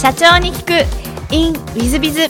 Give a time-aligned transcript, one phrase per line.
[0.00, 1.34] 社長に聞く。
[1.34, 2.28] In ウィズビズ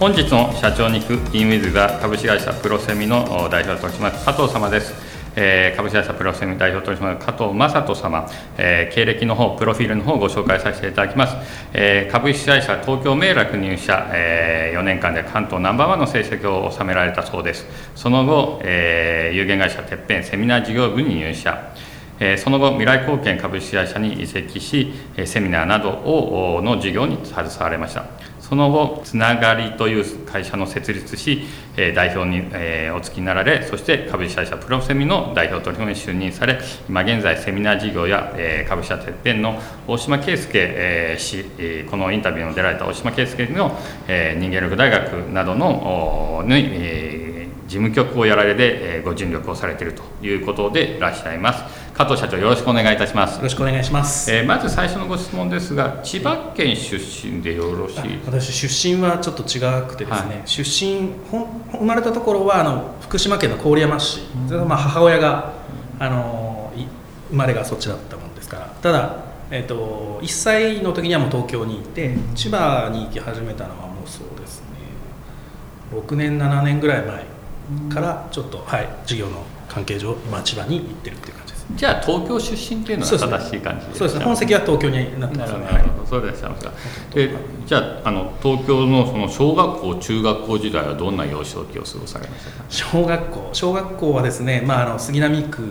[0.00, 1.36] 本日の社長に行く。
[1.36, 4.94] インウィズが株式会社プロセミの代表取締役加藤様です、
[5.36, 11.36] えー株式会社プロセミ代表取締役加藤正人様、えー経歴の方プロフィールの方をご紹介させていただきます、
[11.72, 17.64] えー株式会社東京明楽入社、え4年間で関東ナンバーワンの成績を収められたそうです。
[17.94, 21.72] その後、えー有限会社てっぺんセミナー事業部に入社。
[22.36, 24.92] その後、未来貢献株式会社に移籍し、
[25.24, 28.04] セミナーなどをの事業に携われました。
[28.40, 31.42] その後、つながりという会社の設立し、
[31.94, 32.42] 代表に、
[32.94, 38.32] お付きになられ、そして株式会社プロセミの代表取締役に就任され、今現在、セミナー事業や、
[38.68, 41.44] 株式会社てっぺんの大島圭介、氏、
[41.90, 43.76] このインタビューに出られた大島圭介の、
[44.06, 47.32] 人間力大学などのに、
[47.68, 51.81] 事務局をやられで、ご尽力をされているということでいらっしゃいます。
[51.94, 53.36] 加藤社長、よろしくお願いいたします。
[53.36, 53.42] よ。
[53.42, 54.32] ろしくお願いします。
[54.32, 57.98] えーまず最初のご質問ですが、千葉県出身でよろしい？
[58.26, 60.48] あ私出身はちょっと違くてですね、はい。
[60.48, 61.10] 出身
[61.70, 65.52] 生まれたところはあの福島県の郡山市、それはまあ母親が
[65.98, 66.84] あのい
[67.30, 68.66] 生まれがそっちだったもんですから。
[68.80, 69.16] ただ、
[69.50, 74.66] えっと1歳の時にはもう東京にいて千葉に行き始めたのはもうそうですね。
[75.92, 77.24] 6年7年ぐらい前
[77.92, 81.41] からちょっと、はい、授業の関係上今千葉に行ってるっていう感
[81.74, 83.38] じゃあ、東京出身というのがそうですね。
[83.38, 84.24] 正しい感じでそうですね。
[84.24, 85.52] 本籍は東京になってます。
[85.52, 86.72] ねなるほど、そうでいらっしゃいますが、
[87.14, 87.30] で
[87.66, 92.64] じゃああの、東京のその小学校、中学校時代はどんな幼少期を過ごされましたか？
[92.68, 93.50] 小学校。
[93.52, 95.62] 小学校はですね、まあ、あの杉並区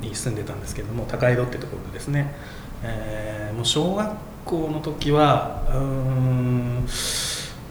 [0.00, 2.34] に住んでたんですけども高井戸ってところでですね、
[2.82, 4.10] えーもう小学
[4.44, 6.86] 校の時はうーん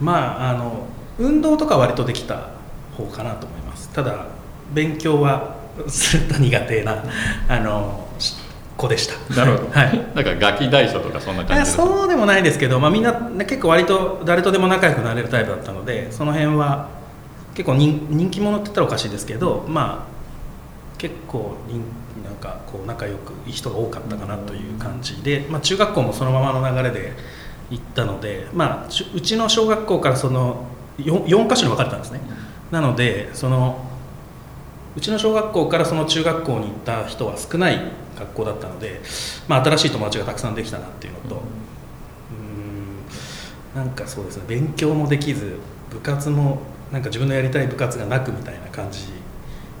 [0.00, 0.86] まああの
[1.18, 2.50] 運動とか割とできた
[2.96, 3.88] 方かなと思います。
[3.90, 4.26] ただ
[4.72, 5.56] 勉強は
[5.88, 7.04] すると苦手な
[7.48, 8.34] あのし
[8.80, 9.34] 子でした。
[9.34, 9.98] なるほど、はい。
[10.14, 16.88] なんかガキ大将とかそんない感やじそうでもないですけど、まあ、みんな、ね、結構割と誰とでも仲良くなれるタイプだったのでその辺は
[17.54, 21.84] 結構人人気者って言ったらおかしいですけどまあ結構人
[22.24, 27.12] なんかこう仲良くいい人が多かったかなという感じで、まあ、中学校もそのままの流れで
[27.70, 30.64] 行ったので、まあ、ちうちの小学校からその
[30.98, 32.20] 4, 4箇所に分かれたんですね。
[32.70, 33.89] なのでその
[35.00, 37.80] うちの小学校からその中学校に行った人は少ない
[38.18, 39.00] 学校だったので、
[39.48, 45.56] まあ、新しい友達がたくさんできたなっていうのと、うーんなんかそうですね勉強もできず
[45.88, 46.58] 部活も
[46.92, 49.06] なんか自分のやりたい部活がなくみたいな感じ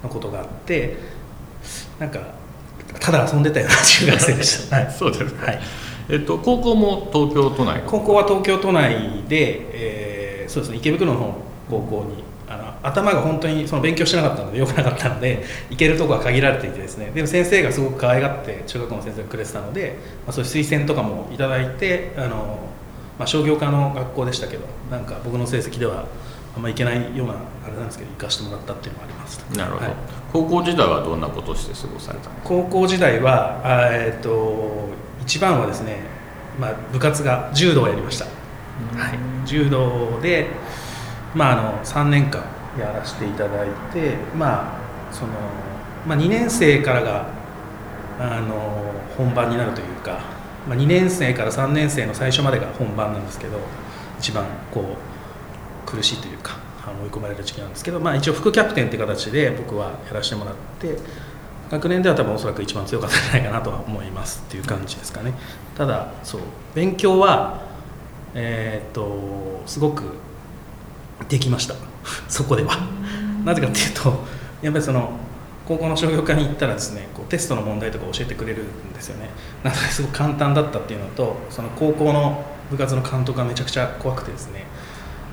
[0.02, 0.96] のことがあって
[1.98, 2.20] なんか
[2.98, 4.90] ただ遊んでたような中学生でした、はい。
[4.90, 5.60] そうですか、はい、
[6.08, 11.36] えっと、高校も東京都内高校は東京都内で、えーそうですね池袋の
[11.68, 17.12] 高校にあの頭が本当にその勉強してなかったのでよくなかったので行けるとこは限られていてですね。
[17.14, 19.96] でも先生がすごく可愛がって中学校の先生がくれてたので、
[20.26, 22.58] まあ、そういう推薦とかもいただいてあの、
[23.18, 26.06] まあ、商業科の学校でしたけどなんか僕の成績では
[26.56, 29.38] あんまいけないようなあれなんですけど行かしてもらったっていうのもあります。
[29.56, 29.94] なるほど、はい。
[30.32, 34.88] 高校時代はどんなことをして過ごされた高校時代はあえっと
[35.22, 36.00] 一番はですね、
[36.58, 38.30] まあ、部活が柔道をやりました、は
[39.14, 40.48] い、柔道で、
[41.34, 42.42] まあ、あの3年間
[42.78, 45.32] やらせていただいて、まあその
[46.06, 47.26] まあ、2年生からが
[48.18, 50.20] あの本番になるというか、
[50.68, 53.58] まあ、2年生から3年生の最初までが本番なんですけど
[54.18, 54.96] 一番こ
[55.86, 56.58] う苦しいというか
[57.02, 60.96] 追い込まれる時期なんですけど、まあ、一応副キャプテンっていう形で僕はやらせてもらって
[61.70, 65.32] 学年では多分おそらく一番強かったんじゃないかなとは思いますっていう感じですかね。
[65.76, 66.40] ただそう
[66.74, 67.62] 勉強は
[68.34, 70.02] えーっとすごく
[71.28, 71.74] できました。
[72.28, 72.78] そこでは。
[73.44, 74.24] なぜかっていうと
[74.62, 75.10] やっぱりその
[75.66, 79.30] 高校の商業科に行ったらですねこうテストの問題とか教えてくれるんですよね。
[79.62, 84.64] なのですごく簡単だったっていうのとその高校の部活の監督がめちゃくちゃ怖くてですね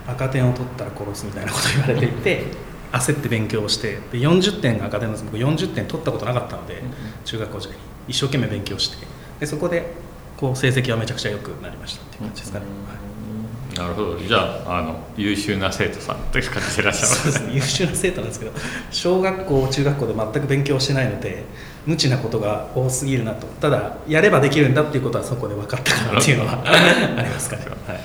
[0.07, 2.43] 赤点を取ったら殺すみたいなことを言われていて
[2.91, 6.81] 焦って勉強をしてで40点が赤点なんです僕40点取ったことなかったので
[7.25, 7.83] 中学校時代に。
[8.07, 9.05] 一生懸命勉強して。
[9.39, 9.91] でそこで
[10.37, 13.16] こう成績はめちゃくちゃ良くなりましたっていう感じですかね、はい
[13.77, 14.17] なるほど。
[14.17, 17.53] じゃああの優秀な生徒さんという感じでいらっしゃいまそうですね。
[17.53, 18.51] 優秀な生徒なんですけど
[18.91, 21.43] 小学校中学校で全く勉強してないので
[21.85, 23.47] 無知なことが多すぎるなと。
[23.61, 27.99] ただやればできるんだっていうことはそこで分かったかなっていうのは ありますかね、はい。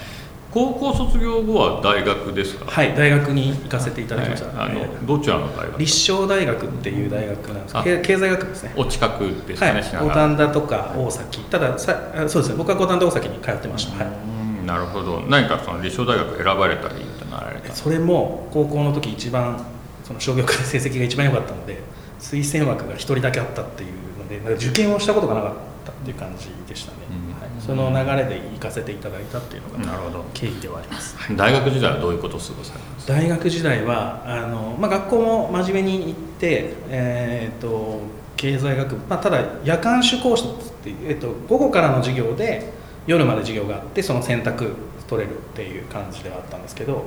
[0.52, 2.66] 高校卒業後は大学ですか？
[2.70, 5.76] はい、大学に行かせていただきました、はいあえのどちらの大学？
[5.76, 7.78] ー立正大学っていう大学なんです。
[7.78, 8.72] あけど経経済学部ですね。
[8.76, 11.40] お近くですね、はい五反田とか大崎。
[11.40, 12.56] たださあそうですね。
[12.58, 14.06] 僕は五反田大崎に通ってました、はい。
[14.06, 14.31] うん
[14.66, 15.20] なるほど。
[15.22, 19.64] 何かその立正大学選ばれた理由ってなられたそれも高校の時一番
[20.04, 21.80] その商業科で成績が一番良かったので
[22.18, 25.54] 推薦枠が1人だけあったっていうのでなんか受験をしたことがなかっ
[25.84, 27.40] たっていう感じでしたね、うん。
[27.40, 30.24] はい、その流れで行かせていただいたっていうのがなるほど。
[30.34, 31.16] 経緯ではあります。
[31.36, 38.00] 大学時代はどういうことを過ごされました大学時代はあの、まあ、学校も真面目に行って、えー、と
[38.36, 42.72] 経済学部、まあ、ただ夜間種講師っていう、えー、と午後からの授業で
[43.06, 44.74] 夜まで授業があってその選択
[45.06, 47.04] 取れるっていう感じではあったんですけど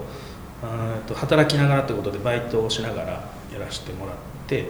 [1.07, 3.11] と働きながらということでバイトをしながら
[3.53, 4.15] やらせてもらっ
[4.47, 4.69] て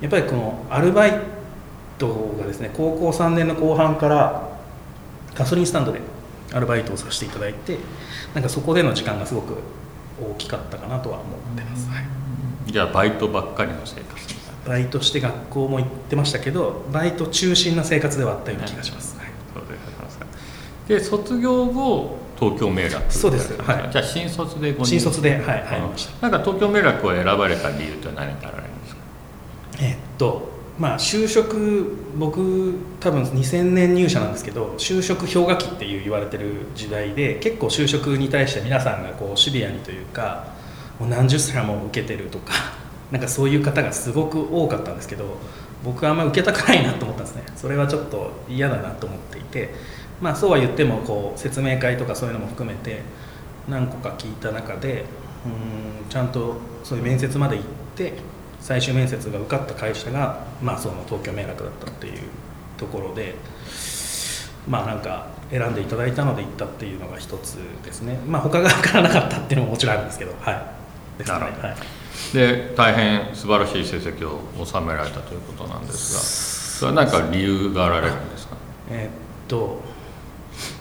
[0.00, 1.20] やっぱりこのアルバイ
[1.98, 4.48] トがですね高校3年の後半から
[5.34, 6.00] ガソリンスタンドで
[6.52, 7.78] アルバイトをさせていただいて
[8.34, 9.54] なんかそこでの時間がすごく
[10.20, 12.72] 大きかったかなとは思ってます、はい。
[12.72, 14.40] じゃあバイトばっかりの生活。
[14.66, 20.26] バイトして学校も行ってましたけどバイト中心な生活ではあったような気がします、はいそうでございますか
[20.90, 23.52] で卒業後東京名楽そうです。
[23.62, 23.88] はい。
[23.92, 24.84] じゃあ新卒で5人。
[24.86, 29.00] 新卒で、はい、入りましたなんか東京名楽を選ばれた理由って何かあられるんですか？
[29.82, 30.48] えっと
[30.78, 40.46] まあ就職僕多分2000年入社なんですけど就職氷河期っていう言われてる時代で結構就職に対して皆さんがこうシビアにというか
[40.98, 42.54] もう何十社も受けてるとか
[43.12, 45.24] なんかそういう方がすごく多かったんですけど
[45.84, 47.42] 僕はあんま受けたくないなと思ったんですね。
[47.56, 49.74] それはちょっと嫌だなと思っていて
[50.20, 53.02] まあそうは言ってもこう説明会とかそういうのも含めて
[53.68, 55.04] 何個か聞いた中で
[55.46, 55.48] う
[56.06, 57.64] んちゃんとそういう面接まで行っ
[57.96, 58.14] て
[58.60, 62.22] 最終面接が受かった会社が、まあ、その東京名楽だったっていう
[62.76, 63.34] ところで
[64.68, 68.18] まあなんか選んでいただいたので行ったっていうのが一つですね。
[68.26, 71.26] まあ他が分からなかったっていうのももちろんあるんですけどはい。
[71.26, 71.68] なるほど。
[71.68, 71.76] はい。
[72.34, 78.56] で大変素晴らしい成績を収められたということなんですがそれは何か理由があられるんですか？
[78.90, 79.10] えーっ
[79.48, 79.80] と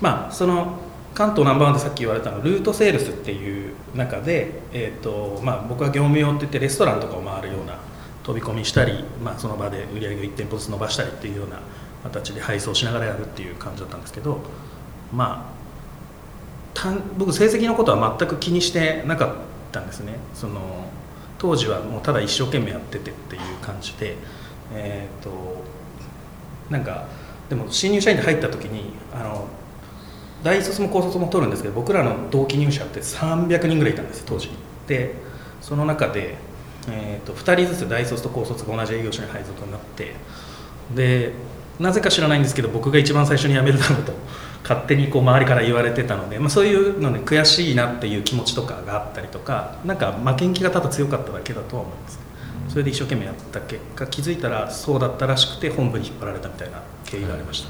[0.01, 0.80] まあその
[1.13, 7.78] 関東ナンバーワンでさっき言われたのルートセールスっていう中で、えーとまあ、僕は業務用って言ってレストランとかを回るような
[8.24, 11.60] 飛び込みしたり、まあ、その場で売り上げを1店舗ずつ伸ばしたりっていうような
[12.04, 14.40] 形で配送しながらやるっていう感じだったんですけど
[15.12, 15.60] まあ
[17.18, 19.36] 僕成績のことは全く気にしてなかっ
[19.74, 20.13] たんですね。
[20.34, 20.88] その
[21.38, 24.16] 当時はもうただ一生懸命やっててっていう感じで
[24.74, 25.30] えーと
[26.69, 27.07] なんか
[27.50, 29.48] でも新入社員で入った時にあの
[30.44, 34.50] 大卒も高卒も取るんですけど僕らの同期入社って300人ぐらいいたんです当時。
[34.88, 35.16] で
[35.62, 36.36] その中で、
[36.90, 40.16] えー、と2人ずつ大卒と高卒が同じ営業所に配属になって
[40.96, 41.34] で
[41.80, 44.14] なぜか知らないんですけど僕が一番最初に辞めるだろうと
[44.64, 52.20] 勝手にこう周りから言われてたので、まあ、そういうので悔しいなっていう気持ちとかがあったりとかなんか負けん気がただ強かっただけだとは思います。
[52.68, 57.70] それで一生懸命やった結果気づいたらそうだったらしくて本部に引っ張られたみたいな経緯がありました、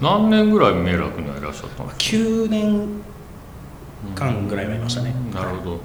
[0.00, 2.88] 何年ぐらい名楽にはいらっしゃったんですか？9年
[4.14, 5.80] 間ぐらいはいましたね、なるほど。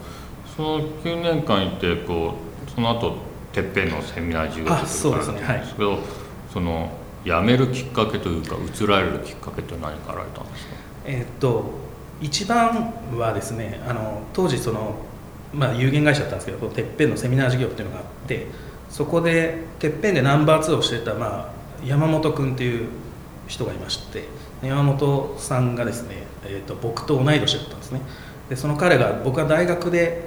[0.56, 2.36] その9年間いてこ
[2.68, 3.16] うその後
[3.52, 5.98] てっぺんのセミナー授業あそうですねとかあるんですけど、
[6.54, 6.92] その
[7.26, 10.74] 辞めるきっかけというか移られるきっかけって何かあられたんですか？
[11.06, 11.82] えーっと
[12.22, 14.96] 一番はですねあの当時その、
[15.54, 18.48] まあ、有限会社だったんですけどてっぺんのセミナー事業っていうのがあって
[18.90, 22.88] そこでてっぺんでナンバー2をしてた、まあ、山本君っていう
[23.54, 24.28] 人がいまして
[24.64, 28.02] 山本さんがですね、えー、と僕と同い年だったんですね。
[28.50, 30.24] でその彼が僕は大学で、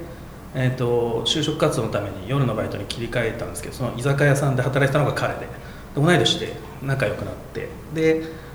[0.55, 5.47] えー、と就職活動のために夜のバイトに切り替えたんですけどその居酒屋さんで働いてたのが彼でで
[5.95, 8.47] 同い年で仲良くなってで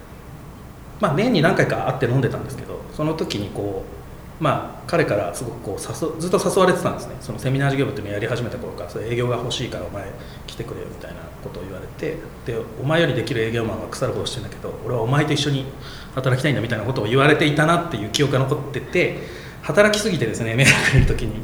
[1.01, 4.02] まあ、年に何回か会って飲んでたんですけどその時にこう、
[4.43, 7.15] まあ、彼からすごくこう誘ずっと誘われてたんですね。
[7.21, 10.05] そのセミナー事業部っていうのをやり始めた頃からそれ営業が欲しいからお前
[10.49, 15.67] 来てくれよみたいなことを言われてでお前よりできる営業マンは腐るほどしてんだけど俺はお前と一緒に
[16.17, 19.21] 働きたいんだみたいなことを言われていたなっていう記憶が残ってて
[19.63, 21.41] 働きすぎてですね迷惑にいる時に、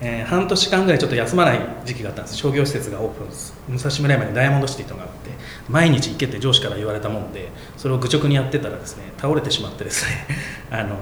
[0.00, 2.36] えー半年間ぐらいちょっと休まない時期があったんです。
[2.36, 5.30] 商業施設がオープン武蔵村山にダイヤモンドシティというのがあって
[5.68, 10.26] 毎日行けって上司から言われたもんでそれを愚直にやってたらですね倒れてしまってですね
[10.72, 10.96] あの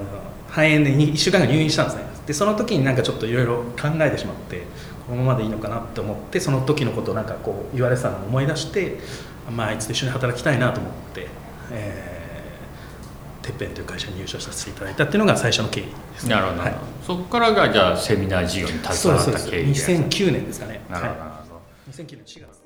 [0.59, 2.03] 肺炎で1週間が入院したんですね。
[2.27, 4.63] でその時になんかちょっといろいろ考えてしまって
[5.07, 8.99] このままでいいのかなって思ってその時のことをなんかこう言われてたのを思い出して、
[9.51, 11.29] まあ、あいつと一緒に働きたいなと思って、
[11.71, 12.19] えー
[13.49, 16.35] てっぺんという会社に入社させていただいたっていうのが最初の経緯ですね。
[16.35, 16.75] なるほど、はい。
[17.03, 20.83] そこからがじゃあセミナー事業に携わですそうですった経緯で2009年ですかね。
[20.91, 21.45] なるほど、なは
[21.89, 22.58] い、2009年4月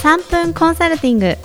[0.00, 1.26] 3分コンサルティング。
[1.26, 1.36] w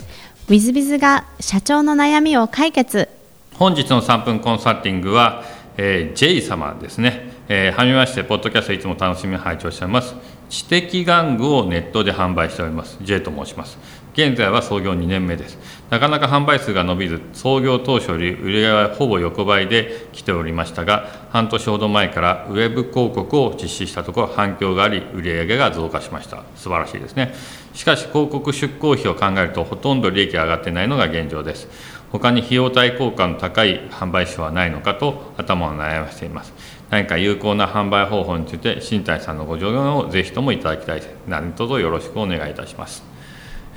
[0.47, 3.09] i z b i z が社長の悩みを解決。
[3.55, 5.43] 本日の3分コンサルティングは、
[5.75, 10.15] えー、J 様ですね、えー、はじめましてポッドキャストいつも楽しみに拝聴しております。
[10.47, 12.97] 知的玩具をネットで販売しております。
[13.01, 13.77] J と申します。
[14.15, 15.59] 現在は創業2年目です。
[15.89, 26.43] なかなか販売数が伸びず創業当初より売り上げはほぼ横ばいで来ておりましたが半年ほど前からウェブ広告を実施したところ反響があり売り上げが増加しました。
[26.55, 27.33] 素晴らしいですね。
[27.73, 31.67] しかし広告出稿費を考えるとほとんど利益が上がってないのが現状です。
[32.13, 36.53] 他に費用対効果の高い販売手はないのかと頭を悩ませています。
[36.89, 41.09] 何か有効な販売方法について新谷さんのご助言をぜひともいただきたいです。
[41.27, 43.14] 何卒よろしくお願いいたします。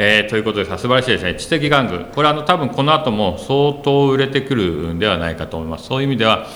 [0.00, 6.46] えー、ということですが素晴らしいですね、知的玩具、これはあの多分この後も相当売れてくるんではないかと思います、そういう意味では、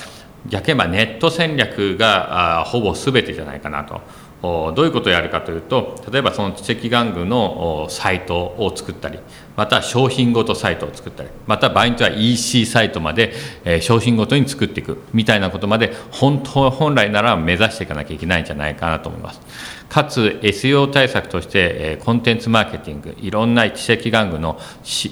[0.46, 4.00] 逆に言えばネット戦略があほぼすべてじゃないかなと。
[4.42, 9.20] どういうことをやるかというと例えばその知的玩具のサイトを作ったり
[9.56, 13.32] また商品ごとサイトを作ったりまた場合によっては EC サイトまで
[13.80, 19.40] 商品ごとに作っていくみたいなことまで本当本来なら目指していかなきゃいけないんじゃないかなと思います。
[19.92, 24.58] かつ SEO 対策として、コンテンツマーケティングいろんな知的玩具の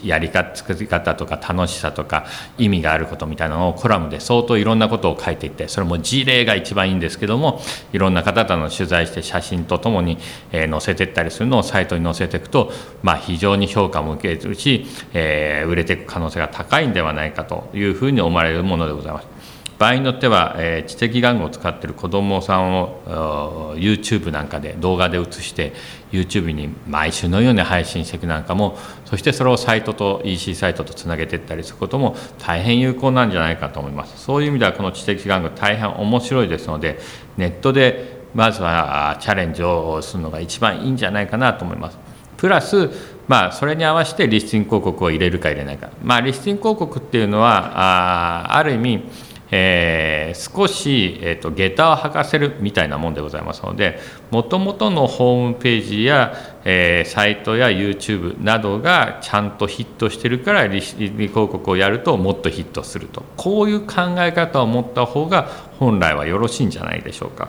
[0.03, 2.25] やり方作り方とか楽しさとか
[2.57, 7.61] 意味があることみたいなのをコラムで相当いろんなことを書いていってそれも事例が一番いいんですけども
[7.93, 10.17] いろんな方々の取材して写真とともに、
[10.51, 12.73] 載せていったりするのをサイトに載せていくと、
[13.03, 19.60] まあ、非常に評価も受けるし、えー、売れていく可能性が高いんではないかというふうに思われるものでございます。
[19.81, 25.73] 場合によっては、え、知的玩具を使っている子どもさんを YouTube なんかで動画で映して
[26.13, 34.23] YouTube に毎週のように配信していくなんかもそしてそれをサイトと EC サイトとつなげていったりすることも大変有効なんじゃないかと思います。
[34.23, 36.99] そういう意味ではこの知的玩具大変面白いですので
[37.39, 41.99] ネットでまずはチャレンジをするのが一番いいんじゃないかなと思います。
[42.37, 42.91] プラス
[43.29, 49.05] まあ、それに合わせてリスティング広告を入れるか入れないか、まあ、リスティング広告っていうのはあある意味
[49.51, 53.99] えー、少し、えーと、下駄を履かせるみたいなもんでございますので
[54.31, 67.49] もともとのホームページや、えー、サイトや YouTube などがちゃんとヒットしてるからリ広告をやるともっとヒットするとこういう考え方を持った方が本来はよろしいんじゃないでしょうか。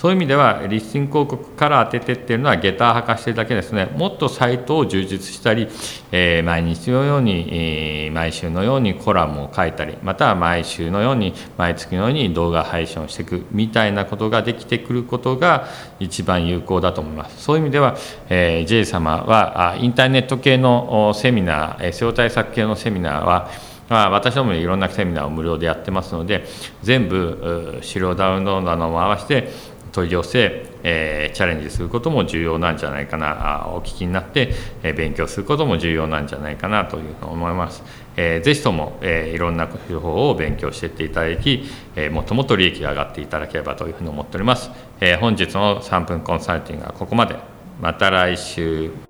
[0.00, 5.68] そういう意味では、リスティング広告から当ててっていうのは、下駄履かしてるだけですね、もっとサイトを充実したり、
[6.10, 15.66] えー、毎日のように、えー、毎週のようにコラムを書いたり、または毎週のように、毎月のように動画配信をしていくみたいなことができてくることが
[15.98, 17.44] 一番有効だと思います。
[17.44, 17.98] そういう意味では、
[18.30, 23.50] えー、J 様は、インターネット系のセミナー、SEO 対策系のセミナーは、
[23.90, 26.46] まあ、私どもいろんなセミナーを無料でやってますので、
[26.82, 29.50] 全部資料ダウンロードなども合わせて、
[29.92, 33.66] 問い寄せ、えー、チャレンジすることも重要なんじゃないかな。
[33.68, 37.82] お聞きになって、えー、勉強することも重要なんじゃないかなというふうに思います、
[38.16, 41.64] えー、ぜひとも、えー、いろんな手法を勉強していっていただき、
[41.96, 44.70] えー、もっともっと利益が上がっていただければというふうに思っております、
[45.00, 47.36] えー、本日の3分コンサルティングはここまで。
[47.80, 49.09] また来週。